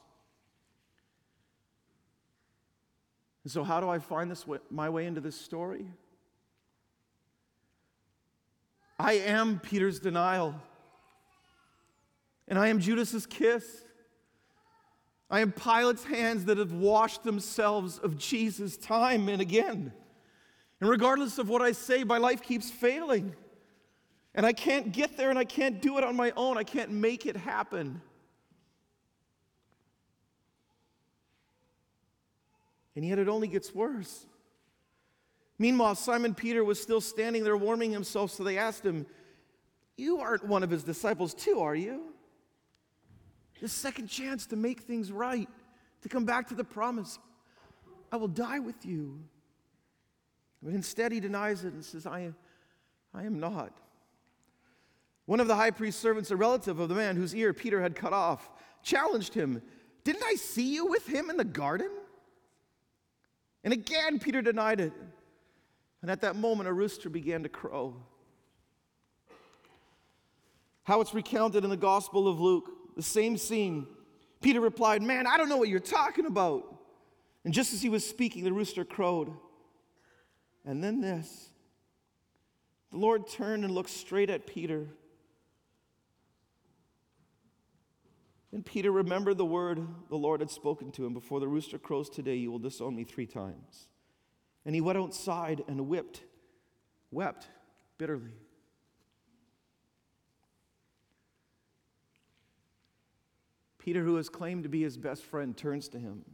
And 3.45 3.53
so, 3.53 3.65
how 3.65 3.81
do 3.81 3.89
I 3.89 3.99
find 3.99 4.31
this 4.31 4.47
way, 4.47 4.59
my 4.71 4.89
way 4.89 5.07
into 5.07 5.21
this 5.21 5.39
story? 5.39 5.87
I 8.99 9.15
am 9.15 9.59
Peter's 9.59 9.99
denial, 9.99 10.55
and 12.47 12.59
I 12.59 12.69
am 12.69 12.79
Judas's 12.79 13.27
kiss. 13.27 13.85
I 15.29 15.41
am 15.41 15.51
Pilate's 15.51 16.05
hands 16.05 16.45
that 16.45 16.59
have 16.59 16.73
washed 16.73 17.25
themselves 17.25 17.99
of 17.99 18.19
Jesus 18.19 18.77
time 18.77 19.31
and 19.31 19.41
again. 19.41 19.93
And 20.79 20.91
regardless 20.91 21.39
of 21.39 21.49
what 21.49 21.63
I 21.63 21.73
say, 21.73 22.05
my 22.05 22.19
life 22.19 22.43
keeps 22.43 22.71
failing. 22.71 23.35
And 24.35 24.45
I 24.45 24.53
can't 24.53 24.93
get 24.93 25.17
there 25.17 25.31
and 25.31 25.39
I 25.39 25.45
can't 25.45 25.81
do 25.81 25.97
it 25.97 26.05
on 26.05 26.17
my 26.17 26.33
own. 26.37 26.59
I 26.59 26.65
can't 26.65 26.91
make 26.91 27.25
it 27.25 27.37
happen. 27.37 28.03
And 32.95 33.05
yet 33.05 33.19
it 33.19 33.29
only 33.29 33.49
gets 33.49 33.75
worse. 33.75 34.27
Meanwhile, 35.59 35.95
Simon 35.95 36.35
Peter 36.35 36.65
was 36.65 36.81
still 36.81 37.01
standing 37.01 37.45
there 37.45 37.57
warming 37.57 37.93
himself, 37.93 38.31
so 38.31 38.45
they 38.45 38.59
asked 38.59 38.85
him, 38.85 39.07
You 39.97 40.19
aren't 40.19 40.47
one 40.47 40.63
of 40.63 40.71
his 40.71 40.83
disciples, 40.83 41.35
too, 41.35 41.61
are 41.61 41.75
you? 41.75 42.13
the 43.63 43.69
second 43.69 44.09
chance 44.09 44.47
to 44.47 44.57
make 44.57 44.81
things 44.81 45.13
right, 45.13 45.49
to 46.03 46.09
come 46.09 46.25
back 46.25 46.49
to 46.49 46.55
the 46.55 46.65
promise. 46.65 47.21
I 48.11 48.17
will 48.17 48.29
die 48.29 48.59
with 48.59 48.85
you. 48.85 49.21
But 50.61 50.75
instead, 50.75 51.13
he 51.13 51.21
denies 51.21 51.65
it 51.65 51.73
and 51.73 51.85
says, 51.85 52.05
I, 52.05 52.33
I 53.15 53.23
am 53.23 53.39
not. 53.39 53.73
One 55.27 55.39
of 55.39 55.47
the 55.47 55.55
high 55.55 55.71
priest's 55.71 56.03
servants, 56.03 56.33
a 56.33 56.37
relative 56.37 56.81
of 56.81 56.89
the 56.89 56.97
man 56.97 57.15
whose 57.15 57.35
ear 57.37 57.55
Peter 57.55 57.81
had 57.81 57.95
cut 57.95 58.13
off, 58.13 58.51
challenged 58.83 59.33
him, 59.33 59.63
Didn't 60.03 60.25
I 60.25 60.35
see 60.35 60.75
you 60.75 60.87
with 60.87 61.07
him 61.07 61.31
in 61.31 61.37
the 61.37 61.45
garden? 61.45 61.91
And 63.65 63.73
again, 63.73 64.19
Peter 64.19 64.43
denied 64.43 64.81
it. 64.81 64.93
And 66.01 66.11
at 66.11 66.21
that 66.23 66.37
moment, 66.37 66.69
a 66.69 66.73
rooster 66.73 67.09
began 67.09 67.45
to 67.45 67.49
crow. 67.49 67.97
How 70.85 71.01
it's 71.01 71.15
recounted 71.15 71.63
in 71.63 71.71
the 71.71 71.77
Gospel 71.77 72.27
of 72.27 72.41
Luke 72.41 72.71
the 72.97 73.03
same 73.03 73.37
scene. 73.37 73.87
Peter 74.41 74.61
replied, 74.61 75.03
Man, 75.03 75.27
I 75.27 75.37
don't 75.37 75.49
know 75.49 75.57
what 75.57 75.69
you're 75.69 75.81
talking 75.81 76.27
about. 76.27 76.65
And 77.45 77.55
just 77.55 77.73
as 77.73 77.83
he 77.83 77.89
was 77.89 78.09
speaking, 78.09 78.45
the 78.45 78.53
rooster 78.53 78.85
crowed. 78.85 79.33
And 80.65 80.83
then 80.83 81.01
this 81.01 81.51
the 82.91 82.99
Lord 82.99 83.27
turned 83.27 83.65
and 83.65 83.75
looked 83.75 83.91
straight 83.91 84.31
at 84.31 84.47
Peter. 84.47 84.87
And 88.53 88.65
Peter 88.65 88.93
remembered 88.93 89.39
the 89.39 89.47
word 89.47 89.87
the 90.11 90.17
Lord 90.17 90.41
had 90.41 90.51
spoken 90.51 90.93
to 90.93 91.07
him 91.07 91.15
Before 91.15 91.41
the 91.41 91.49
rooster 91.49 91.79
crows 91.79 92.11
today, 92.11 92.37
you 92.37 92.51
will 92.51 92.59
disown 92.59 92.95
me 92.95 93.05
three 93.05 93.27
times. 93.27 93.89
And 94.65 94.75
he 94.75 94.81
went 94.81 94.99
outside 94.99 95.65
and 95.67 95.89
wept, 95.89 96.23
wept 97.11 97.49
bitterly. 97.99 98.35
Peter, 103.79 104.05
who 104.05 104.15
has 104.15 104.29
claimed 104.29 104.63
to 104.63 104.69
be 104.69 104.83
his 104.83 104.97
best 104.97 105.25
friend, 105.25 105.57
turns 105.57 105.89
to 105.89 105.99
him 105.99 106.25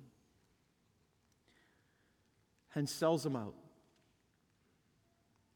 and 2.74 2.86
sells 2.86 3.24
him 3.24 3.36
out. 3.36 3.54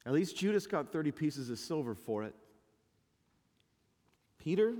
At 0.05 0.13
least 0.13 0.35
Judas 0.35 0.65
got 0.65 0.91
30 0.91 1.11
pieces 1.11 1.49
of 1.49 1.59
silver 1.59 1.93
for 1.93 2.23
it. 2.23 2.33
Peter, 4.39 4.73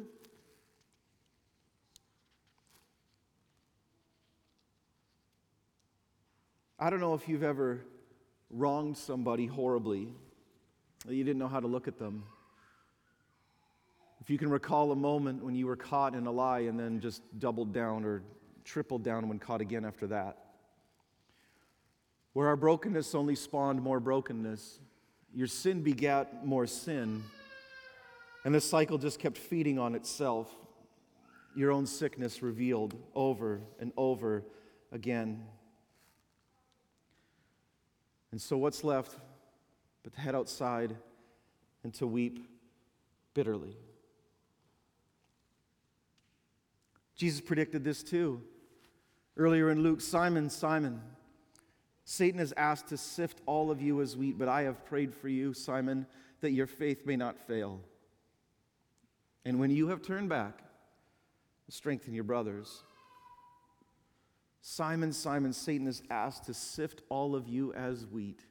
I 6.83 6.89
don't 6.89 6.99
know 6.99 7.13
if 7.13 7.29
you've 7.29 7.43
ever 7.43 7.79
wronged 8.49 8.97
somebody 8.97 9.45
horribly, 9.45 10.09
you 11.07 11.23
didn't 11.23 11.39
know 11.39 11.47
how 11.47 11.61
to 11.61 11.67
look 11.67 11.87
at 11.87 11.97
them. 11.97 12.25
If 14.19 14.29
you 14.29 14.37
can 14.37 14.49
recall 14.49 14.91
a 14.91 14.95
moment 14.97 15.45
when 15.45 15.55
you 15.55 15.65
were 15.65 15.77
caught 15.77 16.13
in 16.13 16.27
a 16.27 16.31
lie 16.31 16.59
and 16.59 16.77
then 16.77 16.99
just 16.99 17.21
doubled 17.39 17.71
down 17.71 18.03
or 18.03 18.21
tripled 18.65 19.01
down 19.01 19.29
when 19.29 19.39
caught 19.39 19.61
again 19.61 19.85
after 19.85 20.07
that. 20.07 20.39
Where 22.33 22.49
our 22.49 22.57
brokenness 22.57 23.15
only 23.15 23.35
spawned 23.35 23.81
more 23.81 24.01
brokenness, 24.01 24.81
your 25.33 25.47
sin 25.47 25.83
begat 25.83 26.45
more 26.45 26.67
sin, 26.67 27.23
and 28.43 28.53
the 28.53 28.59
cycle 28.59 28.97
just 28.97 29.19
kept 29.19 29.37
feeding 29.37 29.79
on 29.79 29.95
itself. 29.95 30.53
Your 31.55 31.71
own 31.71 31.85
sickness 31.85 32.43
revealed 32.43 32.93
over 33.15 33.61
and 33.79 33.93
over 33.95 34.43
again. 34.91 35.45
And 38.33 38.41
so, 38.41 38.57
what's 38.57 38.83
left 38.83 39.15
but 40.01 40.11
to 40.13 40.19
head 40.19 40.33
outside 40.33 40.95
and 41.83 41.93
to 41.93 42.07
weep 42.07 42.49
bitterly? 43.35 43.77
Jesus 47.15 47.41
predicted 47.41 47.83
this 47.83 48.01
too. 48.01 48.41
Earlier 49.37 49.69
in 49.69 49.83
Luke, 49.83 50.01
Simon, 50.01 50.49
Simon, 50.49 50.99
Satan 52.05 52.39
has 52.39 52.55
asked 52.57 52.87
to 52.87 52.97
sift 52.97 53.39
all 53.45 53.69
of 53.69 53.83
you 53.83 54.01
as 54.01 54.17
wheat, 54.17 54.39
but 54.39 54.47
I 54.47 54.63
have 54.63 54.83
prayed 54.83 55.13
for 55.13 55.29
you, 55.29 55.53
Simon, 55.53 56.07
that 56.41 56.53
your 56.53 56.65
faith 56.65 57.05
may 57.05 57.15
not 57.15 57.37
fail. 57.37 57.81
And 59.45 59.59
when 59.59 59.69
you 59.69 59.89
have 59.89 60.01
turned 60.01 60.29
back, 60.29 60.63
strengthen 61.69 62.15
your 62.15 62.23
brothers. 62.23 62.81
Simon, 64.65 65.11
Simon, 65.11 65.51
Satan 65.51 65.87
has 65.87 66.01
asked 66.09 66.45
to 66.45 66.53
sift 66.53 67.01
all 67.09 67.35
of 67.35 67.49
you 67.49 67.73
as 67.73 68.07
wheat. 68.07 68.45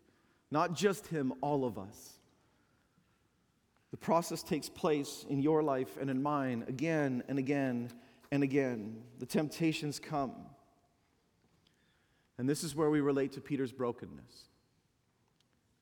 Not 0.51 0.75
just 0.75 1.07
him, 1.07 1.33
all 1.41 1.65
of 1.65 1.79
us. 1.79 2.19
The 3.93 3.97
process 3.97 4.43
takes 4.43 4.69
place 4.69 5.25
in 5.31 5.41
your 5.41 5.63
life 5.63 5.97
and 5.99 6.11
in 6.11 6.23
mine 6.23 6.67
again 6.69 7.23
and 7.29 7.39
again 7.39 7.91
and 8.31 8.43
again. 8.43 9.03
The 9.21 9.27
temptations 9.27 9.99
come. 9.99 10.35
And 12.37 12.47
this 12.47 12.63
is 12.63 12.77
where 12.77 12.91
we 12.91 13.01
relate 13.01 13.33
to 13.33 13.41
Peter's 13.41 13.73
brokenness 13.73 14.49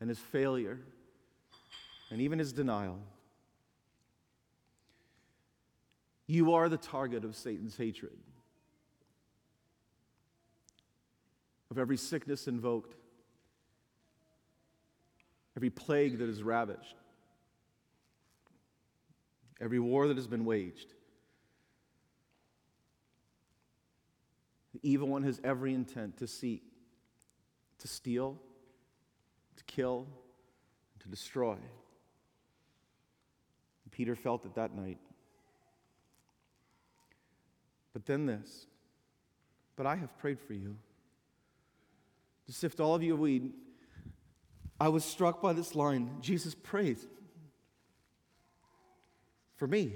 and 0.00 0.08
his 0.08 0.18
failure 0.20 0.78
and 2.12 2.20
even 2.20 2.38
his 2.38 2.52
denial. 2.52 3.00
You 6.28 6.54
are 6.54 6.68
the 6.68 6.76
target 6.76 7.24
of 7.24 7.34
Satan's 7.34 7.76
hatred, 7.76 8.16
of 11.70 11.78
every 11.78 11.96
sickness 11.96 12.48
invoked, 12.48 12.94
every 15.56 15.70
plague 15.70 16.18
that 16.18 16.28
is 16.28 16.42
ravished, 16.42 16.96
every 19.60 19.78
war 19.78 20.08
that 20.08 20.16
has 20.16 20.26
been 20.26 20.44
waged. 20.44 20.94
The 24.74 24.80
evil 24.82 25.08
one 25.08 25.22
has 25.22 25.40
every 25.44 25.74
intent 25.74 26.16
to 26.18 26.26
seek, 26.26 26.62
to 27.78 27.88
steal, 27.88 28.38
to 29.56 29.64
kill, 29.64 30.06
to 31.00 31.08
destroy. 31.08 31.56
Peter 33.90 34.14
felt 34.14 34.46
it 34.46 34.54
that 34.54 34.74
night. 34.74 34.98
But 37.92 38.06
then 38.06 38.24
this, 38.24 38.66
but 39.76 39.84
I 39.84 39.96
have 39.96 40.16
prayed 40.18 40.40
for 40.40 40.54
you 40.54 40.76
to 42.50 42.56
sift 42.56 42.80
all 42.80 42.96
of 42.96 43.02
you 43.02 43.14
a 43.14 43.16
weed, 43.16 43.52
I 44.80 44.88
was 44.88 45.04
struck 45.04 45.40
by 45.40 45.52
this 45.52 45.76
line 45.76 46.16
Jesus 46.20 46.52
prayed 46.54 46.98
for 49.54 49.68
me. 49.68 49.94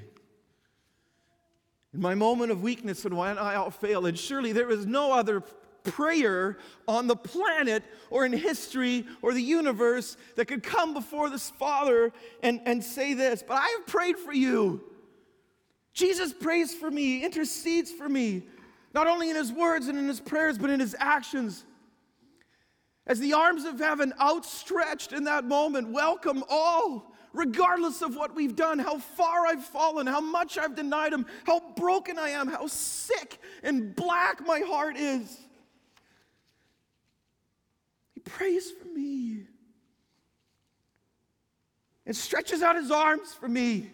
In 1.93 2.01
my 2.01 2.15
moment 2.15 2.53
of 2.53 2.63
weakness 2.63 3.05
and 3.05 3.17
when 3.17 3.39
I 3.39 3.69
fail, 3.71 4.07
and 4.07 4.17
surely 4.17 4.53
there 4.53 4.71
is 4.71 4.87
no 4.87 5.13
other 5.13 5.43
prayer 5.83 6.59
on 6.87 7.09
the 7.09 7.17
planet 7.17 7.83
or 8.09 8.25
in 8.25 8.33
history 8.33 9.05
or 9.21 9.35
the 9.35 9.43
universe 9.43 10.17
that 10.37 10.47
could 10.47 10.63
come 10.63 10.95
before 10.95 11.31
this 11.31 11.51
Father 11.51 12.13
and, 12.43 12.61
and 12.67 12.85
say 12.85 13.15
this, 13.15 13.43
but 13.47 13.55
I 13.55 13.69
have 13.79 13.87
prayed 13.87 14.17
for 14.17 14.33
you. 14.33 14.81
Jesus 15.93 16.33
prays 16.33 16.73
for 16.73 16.91
me, 16.91 17.25
intercedes 17.25 17.91
for 17.91 18.09
me, 18.09 18.45
not 18.93 19.09
only 19.09 19.31
in 19.31 19.37
his 19.37 19.53
words 19.53 19.89
and 19.89 19.99
in 19.99 20.07
his 20.07 20.21
prayers, 20.21 20.57
but 20.57 20.71
in 20.71 20.79
his 20.79 20.95
actions. 21.01 21.65
As 23.07 23.21
the 23.21 23.35
arms 23.35 23.65
of 23.65 23.79
heaven 23.79 24.15
outstretched 24.21 25.13
in 25.13 25.25
that 25.25 25.45
moment, 25.45 25.91
welcome 25.91 26.43
all, 26.49 27.13
regardless 27.35 28.01
of 28.01 28.17
what 28.17 28.35
we've 28.35 28.57
done, 28.57 28.79
how 28.79 28.99
far 28.99 29.47
I've 29.47 29.65
fallen, 29.65 30.07
how 30.07 30.21
much 30.21 30.57
I've 30.57 30.75
denied 30.75 31.13
him, 31.13 31.27
how 31.45 31.61
broken 31.77 32.19
I 32.19 32.31
am, 32.31 32.49
how 32.49 32.67
sick 32.67 33.39
and 33.63 33.95
black 33.95 34.47
my 34.47 34.61
heart 34.61 34.97
is. 34.97 35.39
He 38.15 38.21
prays 38.21 38.71
for 38.71 38.89
me 38.89 39.43
and 42.07 42.17
stretches 42.17 42.63
out 42.63 42.77
his 42.77 42.91
arms 42.91 43.35
for 43.35 43.49
me. 43.49 43.91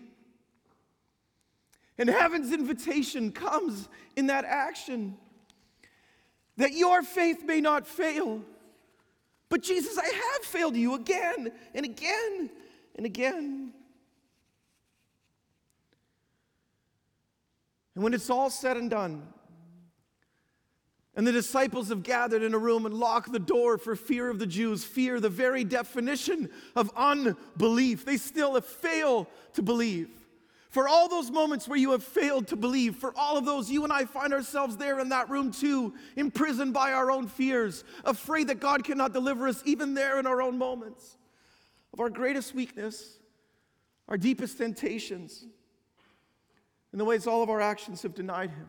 And 1.99 2.09
heaven's 2.09 2.53
invitation 2.53 3.33
comes 3.33 3.89
in 4.17 4.29
that 4.29 4.45
action 4.45 5.17
that 6.57 6.73
your 6.73 7.03
faith 7.03 7.45
may 7.45 7.61
not 7.61 7.87
fail. 7.87 8.43
But 9.51 9.63
Jesus, 9.63 9.99
I 9.99 10.07
have 10.07 10.45
failed 10.45 10.77
you 10.77 10.95
again 10.95 11.53
and 11.75 11.85
again 11.85 12.51
and 12.95 13.05
again. 13.05 13.73
And 17.95 18.05
when 18.05 18.15
it's 18.15 18.31
all 18.31 18.49
said 18.49 18.77
and 18.77 18.89
done, 18.89 19.27
and 21.17 21.27
the 21.27 21.33
disciples 21.33 21.89
have 21.89 22.05
gathered 22.05 22.43
in 22.43 22.55
a 22.55 22.59
room 22.59 22.87
and 22.87 22.95
locked 22.95 23.33
the 23.33 23.41
door 23.41 23.77
for 23.77 23.97
fear 23.97 24.31
of 24.31 24.39
the 24.39 24.47
Jews, 24.47 24.85
fear, 24.85 25.19
the 25.19 25.29
very 25.29 25.65
definition 25.65 26.49
of 26.77 26.91
unbelief. 26.97 28.05
They 28.05 28.17
still 28.17 28.59
fail 28.61 29.29
to 29.55 29.63
believe. 29.63 30.09
For 30.71 30.87
all 30.87 31.09
those 31.09 31.33
moments 31.33 31.67
where 31.67 31.79
you 31.79 31.91
have 31.91 32.05
failed 32.05 32.47
to 32.49 32.57
believe, 32.57 32.95
for 32.95 33.13
all 33.17 33.37
of 33.37 33.45
those, 33.45 33.69
you 33.69 33.83
and 33.83 33.93
I 33.93 34.05
find 34.05 34.33
ourselves 34.33 34.77
there 34.77 35.01
in 35.01 35.09
that 35.09 35.29
room 35.29 35.51
too, 35.51 35.95
imprisoned 36.15 36.73
by 36.73 36.93
our 36.93 37.11
own 37.11 37.27
fears, 37.27 37.83
afraid 38.05 38.47
that 38.49 38.61
God 38.61 38.85
cannot 38.85 39.13
deliver 39.13 39.49
us 39.49 39.63
even 39.67 39.95
there 39.95 40.21
in 40.21 40.29
our 40.29 40.41
own 40.41 40.57
moments 40.57 41.17
of 41.93 41.99
our 41.99 42.09
greatest 42.09 42.55
weakness, 42.55 43.19
our 44.09 44.17
deepest 44.17 44.59
temptations, 44.59 45.45
and 46.93 47.01
the 47.01 47.05
ways 47.05 47.27
all 47.27 47.43
of 47.43 47.51
our 47.51 47.61
actions 47.61 48.03
have 48.03 48.15
denied 48.15 48.51
Him. 48.51 48.69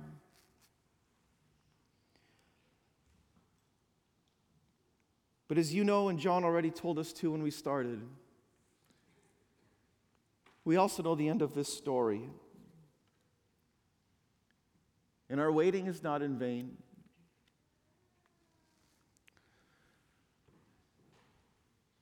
But 5.47 5.59
as 5.59 5.71
you 5.71 5.83
know, 5.83 6.09
and 6.09 6.17
John 6.17 6.43
already 6.43 6.71
told 6.71 6.97
us 6.97 7.13
too 7.13 7.31
when 7.31 7.43
we 7.43 7.51
started, 7.51 8.01
we 10.63 10.75
also 10.75 11.01
know 11.03 11.15
the 11.15 11.27
end 11.29 11.41
of 11.41 11.53
this 11.53 11.71
story. 11.71 12.29
And 15.29 15.39
our 15.39 15.51
waiting 15.51 15.87
is 15.87 16.03
not 16.03 16.21
in 16.21 16.37
vain. 16.37 16.77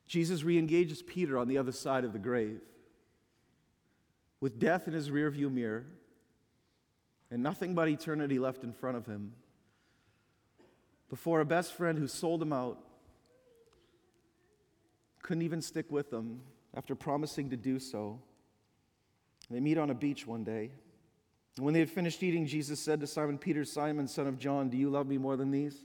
Jesus 0.08 0.44
re 0.44 0.58
engages 0.58 1.04
Peter 1.04 1.38
on 1.38 1.48
the 1.48 1.60
other 1.60 1.72
side 1.72 2.04
of 2.04 2.14
the 2.14 2.20
grave 2.20 2.62
with 4.42 4.58
death 4.60 4.88
in 4.88 4.94
his 4.94 5.10
rearview 5.10 5.52
mirror 5.52 5.86
and 7.30 7.44
nothing 7.44 7.76
but 7.76 7.88
eternity 7.88 8.40
left 8.40 8.64
in 8.64 8.74
front 8.74 8.98
of 8.98 9.06
him. 9.06 9.34
Before 11.10 11.42
a 11.42 11.46
best 11.46 11.74
friend 11.74 11.98
who 11.98 12.08
sold 12.08 12.42
him 12.42 12.54
out 12.54 12.80
couldn't 15.22 15.44
even 15.44 15.62
stick 15.62 15.92
with 15.92 16.12
him 16.12 16.42
after 16.74 16.96
promising 16.96 17.50
to 17.52 17.58
do 17.58 17.78
so. 17.78 18.20
They 19.50 19.60
meet 19.60 19.78
on 19.78 19.90
a 19.90 19.96
beach 19.96 20.28
one 20.28 20.44
day. 20.44 20.72
And 21.58 21.66
when 21.66 21.74
they 21.74 21.80
had 21.80 21.90
finished 21.90 22.22
eating, 22.24 22.46
Jesus 22.46 22.80
said 22.80 23.00
to 23.02 23.08
Simon 23.08 23.38
Peter, 23.38 23.66
Simon, 23.66 24.08
son 24.08 24.28
of 24.28 24.38
John, 24.38 24.70
do 24.70 24.78
you 24.78 24.90
love 24.90 25.08
me 25.08 25.18
more 25.18 25.36
than 25.36 25.52
these? 25.52 25.84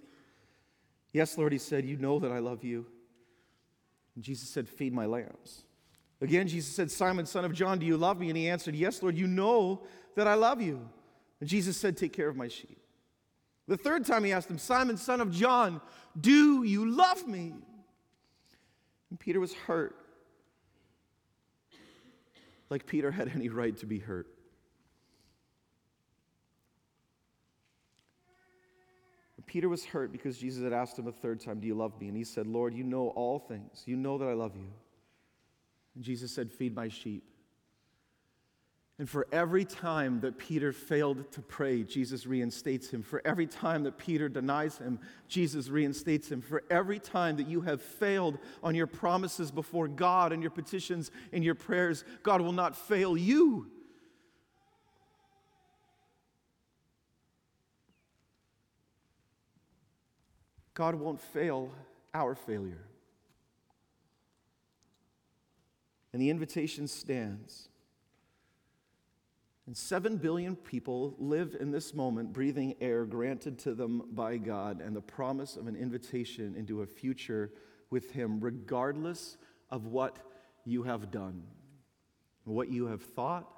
Yes, 1.13 1.39
Lord, 1.39 1.53
he 1.53 1.59
said, 1.59 1.85
You 1.85 1.97
know 1.97 2.19
that 2.19 2.33
I 2.33 2.41
love 2.41 2.65
you. 2.65 2.87
And 4.15 4.23
Jesus 4.25 4.49
said, 4.49 4.69
Feed 4.69 4.93
my 4.93 5.07
lambs. 5.07 5.65
Again, 6.21 6.47
Jesus 6.49 6.75
said, 6.75 6.91
Simon, 6.91 7.27
son 7.27 7.45
of 7.45 7.53
John, 7.53 7.79
do 7.79 7.87
you 7.87 7.97
love 7.97 8.21
me? 8.21 8.29
And 8.29 8.37
he 8.37 8.49
answered, 8.49 8.75
Yes, 8.75 9.03
Lord, 9.03 9.17
you 9.17 9.27
know 9.27 9.83
that 10.17 10.29
I 10.29 10.35
love 10.35 10.61
you. 10.61 10.89
And 11.41 11.49
Jesus 11.49 11.77
said, 11.77 11.97
Take 11.97 12.13
care 12.13 12.29
of 12.29 12.37
my 12.37 12.49
sheep. 12.49 12.79
The 13.67 13.77
third 13.77 14.05
time 14.05 14.25
he 14.25 14.33
asked 14.33 14.51
him, 14.51 14.59
Simon, 14.59 14.97
son 14.97 15.21
of 15.21 15.31
John, 15.31 15.81
do 16.21 16.65
you 16.65 16.91
love 16.91 17.27
me? 17.27 17.55
And 19.11 19.19
Peter 19.19 19.41
was 19.41 19.55
hurt 19.55 19.97
like 22.75 22.87
Peter 22.87 23.13
had 23.13 23.31
any 23.33 23.49
right 23.49 23.77
to 23.77 23.87
be 23.87 24.01
hurt. 24.01 24.27
Peter 29.47 29.69
was 29.69 29.85
hurt 29.85 30.11
because 30.11 30.39
Jesus 30.39 30.65
had 30.65 30.73
asked 30.73 30.99
him 30.99 31.07
a 31.07 31.13
third 31.13 31.39
time, 31.39 31.61
Do 31.61 31.69
you 31.69 31.77
love 31.77 32.01
me? 32.01 32.09
And 32.09 32.17
he 32.17 32.25
said, 32.25 32.49
Lord, 32.49 32.75
you 32.75 32.83
know 32.83 33.11
all 33.11 33.39
things. 33.39 33.85
You 33.87 33.95
know 33.95 34.19
that 34.19 34.27
I 34.27 34.33
love 34.33 34.57
you. 34.57 34.73
And 35.95 36.03
Jesus 36.03 36.35
said, 36.35 36.51
Feed 36.51 36.75
my 36.75 36.89
sheep. 36.89 37.23
And 38.99 39.11
for 39.11 39.27
every 39.33 39.65
time 39.65 40.21
that 40.21 40.39
Peter 40.39 40.73
failed 40.73 41.33
to 41.33 41.43
pray, 41.43 41.83
Jesus 41.83 42.27
reinstates 42.27 42.91
him. 42.91 43.03
For 43.03 43.21
every 43.25 43.47
time 43.47 43.83
that 43.85 43.99
Peter 43.99 44.29
denies 44.29 44.79
him, 44.79 45.01
Jesus 45.27 45.69
reinstates 45.69 46.31
him. 46.31 46.41
For 46.41 46.63
every 46.71 47.01
time 47.01 47.37
that 47.39 47.49
you 47.49 47.63
have 47.63 47.83
failed 47.83 48.39
on 48.63 48.77
your 48.77 48.87
promises 48.87 49.51
before 49.51 49.89
God 49.89 50.33
and 50.33 50.43
your 50.43 50.53
petitions 50.53 51.11
and 51.33 51.43
your 51.43 51.57
prayers, 51.57 52.05
God 52.23 52.41
will 52.41 52.53
not 52.53 52.77
fail 52.77 53.17
you. 53.17 53.69
God 60.73 60.95
won't 60.95 61.21
fail 61.21 61.73
our 62.13 62.37
failure. 62.37 62.85
And 66.13 66.23
the 66.23 66.31
invitation 66.31 66.87
stands. 66.87 67.69
And 69.67 69.77
seven 69.77 70.19
billion 70.19 70.57
people 70.57 71.15
live 71.19 71.57
in 71.59 71.71
this 71.71 71.95
moment 71.95 72.33
breathing 72.33 72.75
air 72.81 73.07
granted 73.07 73.59
to 73.61 73.75
them 73.75 74.03
by 74.13 74.37
God 74.37 74.83
and 74.83 74.95
the 74.95 75.01
promise 75.01 75.57
of 75.57 75.67
an 75.67 75.77
invitation 75.77 76.55
into 76.55 76.83
a 76.83 76.87
future 76.87 77.51
with 77.89 78.11
Him, 78.11 78.41
regardless 78.41 79.39
of 79.71 79.87
what 79.87 80.19
you 80.67 80.83
have 80.83 81.11
done, 81.11 81.43
what 82.45 82.69
you 82.71 82.87
have 82.87 83.03
thought, 83.03 83.49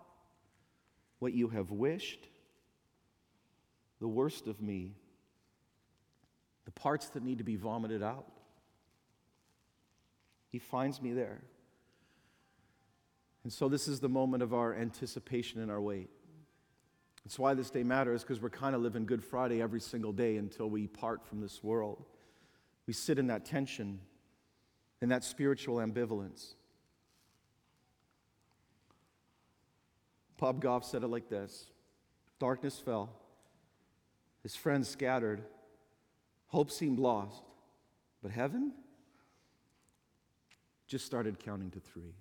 what 1.19 1.33
you 1.33 1.49
have 1.49 1.71
wished, 1.71 2.29
the 4.01 4.09
worst 4.09 4.47
of 4.47 4.61
me, 4.61 4.95
the 6.67 6.71
parts 6.71 7.09
that 7.09 7.25
need 7.25 7.39
to 7.39 7.45
be 7.45 7.57
vomited 7.57 8.03
out. 8.03 8.27
He 10.51 10.59
finds 10.59 11.03
me 11.03 11.13
there. 11.13 11.43
And 13.47 13.53
so, 13.53 13.69
this 13.69 13.87
is 13.87 14.01
the 14.01 14.09
moment 14.09 14.43
of 14.43 14.53
our 14.53 14.75
anticipation 14.75 15.61
and 15.61 15.71
our 15.71 15.81
wait. 15.81 16.11
That's 17.25 17.39
why 17.39 17.55
this 17.55 17.71
day 17.71 17.85
matters, 17.85 18.23
because 18.23 18.41
we're 18.41 18.51
kind 18.51 18.75
of 18.75 18.83
living 18.83 19.07
Good 19.07 19.23
Friday 19.23 19.63
every 19.63 19.79
single 19.79 20.13
day 20.13 20.37
until 20.37 20.69
we 20.69 20.89
part 20.89 21.25
from 21.25 21.41
this 21.41 21.63
world. 21.63 22.05
We 22.89 22.93
sit 22.93 23.21
in 23.21 23.29
that 23.29 23.45
tension, 23.45 24.01
in 25.01 25.11
that 25.11 25.23
spiritual 25.23 25.77
ambivalence. 25.77 26.55
Bob 30.39 30.61
Goff 30.61 30.85
said 30.85 31.05
it 31.05 31.07
like 31.07 31.29
this 31.29 31.67
Darkness 32.41 32.81
fell, 32.81 33.13
his 34.43 34.57
friends 34.57 34.89
scattered, 34.89 35.41
hope 36.49 36.73
seemed 36.73 36.99
lost, 36.99 37.45
but 38.25 38.33
heaven 38.33 38.73
just 40.89 41.07
started 41.07 41.39
counting 41.39 41.71
to 41.71 41.79
three. 41.79 42.17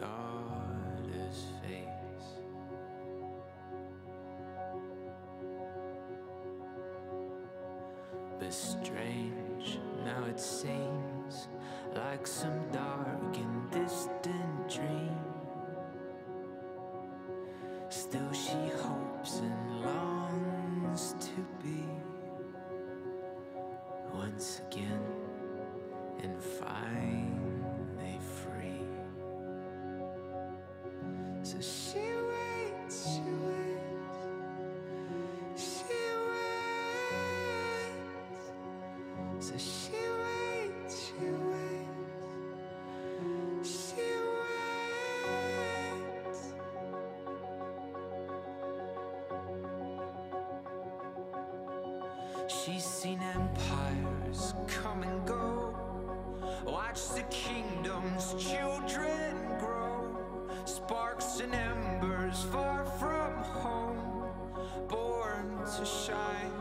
Daughter's 0.00 1.46
face. 1.62 2.38
But 8.38 8.52
strange, 8.52 9.78
now 10.04 10.24
it 10.24 10.38
seems 10.40 11.48
like 11.94 12.26
some 12.26 12.70
dark 12.70 13.36
and 13.36 13.70
distant 13.70 14.68
dream. 14.68 15.37
She's 52.48 52.82
seen 52.82 53.20
empires 53.20 54.54
come 54.68 55.02
and 55.02 55.26
go, 55.26 55.76
watched 56.64 57.14
the 57.14 57.22
kingdom's 57.24 58.34
children 58.42 59.36
grow, 59.58 60.16
sparks 60.64 61.40
and 61.40 61.54
embers 61.54 62.44
far 62.44 62.86
from 62.98 63.34
home, 63.44 64.32
born 64.88 65.58
to 65.76 65.84
shine 65.84 66.52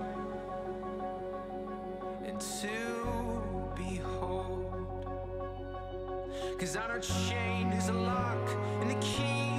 and 2.26 2.42
to 2.42 3.74
behold. 3.78 4.66
Cause 6.60 6.76
on 6.76 6.90
her 6.90 7.00
chain 7.00 7.72
is 7.72 7.88
a 7.88 7.94
lock, 7.94 8.50
and 8.82 8.90
the 8.90 9.00
key 9.00 9.57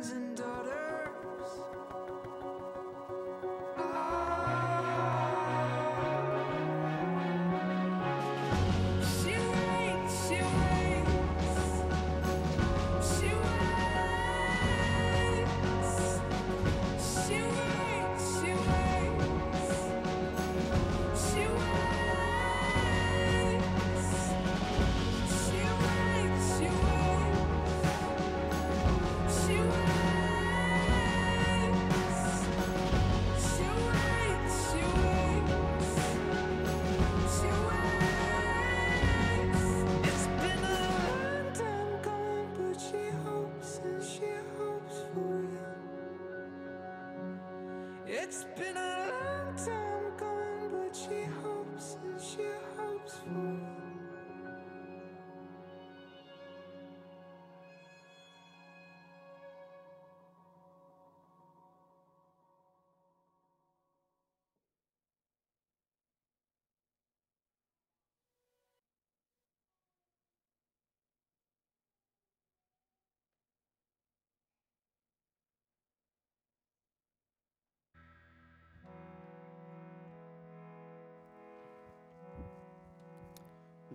friends 0.00 0.21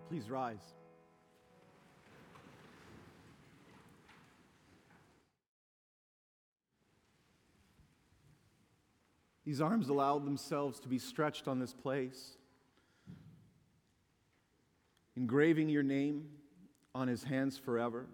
Please 0.10 0.30
rise. 0.30 0.74
These 9.46 9.62
arms 9.62 9.90
allowed 9.90 10.26
themselves 10.26 10.80
to 10.82 10.88
be 10.88 11.00
stretched 11.00 11.48
on 11.48 11.60
this 11.60 11.74
place, 11.74 12.38
engraving 15.16 15.70
your 15.70 15.84
name 15.84 16.28
on 16.94 17.08
his 17.08 17.24
hands 17.24 17.58
forever, 17.58 18.08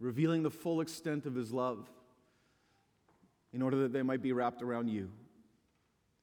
revealing 0.00 0.42
the 0.42 0.50
full 0.50 0.80
extent 0.80 1.26
of 1.26 1.34
his 1.34 1.52
love 1.52 1.88
in 3.52 3.62
order 3.62 3.78
that 3.82 3.92
they 3.92 4.02
might 4.02 4.22
be 4.22 4.32
wrapped 4.32 4.62
around 4.62 4.88
you, 4.88 5.10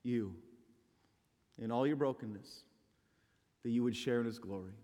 you, 0.04 0.36
in 1.60 1.72
all 1.72 1.86
your 1.86 1.96
brokenness, 1.96 2.64
that 3.66 3.72
you 3.72 3.82
would 3.82 3.96
share 3.96 4.20
in 4.20 4.28
his 4.28 4.38
glory. 4.38 4.76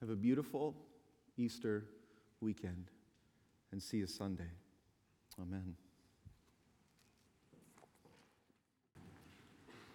Have 0.00 0.10
a 0.10 0.14
beautiful 0.14 0.76
Easter 1.38 1.86
weekend 2.42 2.90
and 3.72 3.82
see 3.82 3.96
you 3.96 4.06
Sunday. 4.06 4.50
Amen. 5.40 5.76